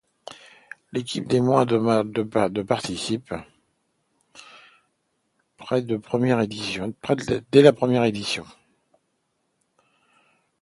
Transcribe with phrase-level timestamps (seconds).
[0.93, 3.35] L'équipe des moins de participe
[7.51, 8.47] dès la première édition.